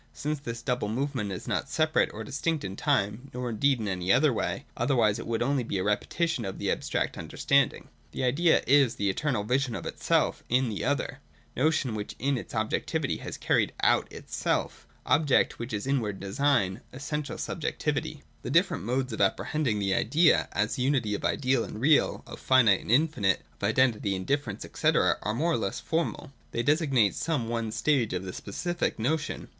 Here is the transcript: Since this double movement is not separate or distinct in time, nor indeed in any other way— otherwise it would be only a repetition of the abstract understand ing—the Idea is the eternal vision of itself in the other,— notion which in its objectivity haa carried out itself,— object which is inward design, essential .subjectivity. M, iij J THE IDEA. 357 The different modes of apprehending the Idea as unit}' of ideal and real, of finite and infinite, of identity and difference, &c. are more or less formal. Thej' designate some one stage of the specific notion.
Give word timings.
Since 0.13 0.39
this 0.39 0.63
double 0.63 0.89
movement 0.89 1.31
is 1.31 1.47
not 1.47 1.69
separate 1.69 2.09
or 2.11 2.23
distinct 2.23 2.63
in 2.63 2.75
time, 2.75 3.29
nor 3.35 3.51
indeed 3.51 3.79
in 3.79 3.87
any 3.87 4.11
other 4.11 4.33
way— 4.33 4.65
otherwise 4.75 5.19
it 5.19 5.27
would 5.27 5.41
be 5.41 5.45
only 5.45 5.77
a 5.77 5.83
repetition 5.83 6.43
of 6.43 6.57
the 6.57 6.71
abstract 6.71 7.19
understand 7.19 7.71
ing—the 7.71 8.23
Idea 8.23 8.63
is 8.65 8.95
the 8.95 9.11
eternal 9.11 9.43
vision 9.43 9.75
of 9.75 9.85
itself 9.85 10.43
in 10.49 10.69
the 10.69 10.83
other,— 10.83 11.19
notion 11.55 11.93
which 11.93 12.15
in 12.17 12.35
its 12.35 12.55
objectivity 12.55 13.17
haa 13.17 13.29
carried 13.39 13.73
out 13.83 14.11
itself,— 14.11 14.87
object 15.19 15.59
which 15.59 15.71
is 15.71 15.85
inward 15.85 16.19
design, 16.19 16.81
essential 16.91 17.37
.subjectivity. 17.37 18.09
M, 18.11 18.15
iij 18.15 18.17
J 18.17 18.21
THE 18.23 18.23
IDEA. 18.23 18.23
357 18.23 18.25
The 18.41 18.49
different 18.59 18.83
modes 18.83 19.13
of 19.13 19.21
apprehending 19.21 19.77
the 19.77 19.93
Idea 19.93 20.49
as 20.51 20.79
unit}' 20.79 21.05
of 21.15 21.23
ideal 21.23 21.63
and 21.63 21.79
real, 21.79 22.23
of 22.25 22.39
finite 22.39 22.81
and 22.81 22.89
infinite, 22.89 23.43
of 23.53 23.63
identity 23.63 24.15
and 24.15 24.25
difference, 24.25 24.65
&c. 24.73 24.87
are 24.87 25.19
more 25.35 25.51
or 25.51 25.57
less 25.57 25.79
formal. 25.79 26.33
Thej' 26.55 26.65
designate 26.65 27.13
some 27.13 27.47
one 27.47 27.71
stage 27.71 28.13
of 28.13 28.23
the 28.23 28.33
specific 28.33 28.97
notion. 28.97 29.47